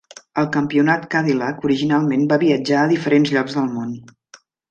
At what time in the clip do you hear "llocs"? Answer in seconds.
3.37-3.59